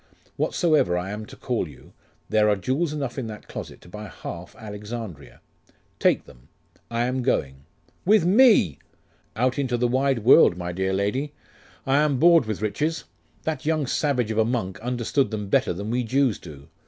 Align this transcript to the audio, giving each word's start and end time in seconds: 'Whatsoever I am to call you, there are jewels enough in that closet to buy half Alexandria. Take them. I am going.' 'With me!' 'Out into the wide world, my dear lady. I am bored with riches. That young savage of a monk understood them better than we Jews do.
'Whatsoever 0.35 0.97
I 0.97 1.11
am 1.11 1.27
to 1.27 1.35
call 1.35 1.67
you, 1.67 1.93
there 2.27 2.49
are 2.49 2.55
jewels 2.55 2.91
enough 2.91 3.19
in 3.19 3.27
that 3.27 3.47
closet 3.47 3.81
to 3.81 3.87
buy 3.87 4.07
half 4.07 4.55
Alexandria. 4.55 5.41
Take 5.99 6.25
them. 6.25 6.47
I 6.89 7.03
am 7.03 7.21
going.' 7.21 7.65
'With 8.03 8.25
me!' 8.25 8.79
'Out 9.35 9.59
into 9.59 9.77
the 9.77 9.87
wide 9.87 10.23
world, 10.23 10.57
my 10.57 10.71
dear 10.71 10.91
lady. 10.91 11.33
I 11.85 11.97
am 11.97 12.17
bored 12.17 12.47
with 12.47 12.63
riches. 12.63 13.03
That 13.43 13.63
young 13.67 13.85
savage 13.85 14.31
of 14.31 14.39
a 14.39 14.43
monk 14.43 14.79
understood 14.79 15.29
them 15.29 15.49
better 15.49 15.71
than 15.71 15.91
we 15.91 16.03
Jews 16.03 16.39
do. 16.39 16.69